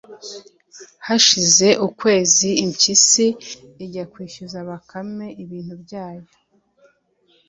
hashize 1.07 1.67
ukwezi 1.87 2.49
impyisi 2.63 3.25
ijya 3.83 4.03
kwishyuza 4.11 4.57
bakame 4.69 5.27
ibintu 5.43 5.73
byayo 5.83 6.25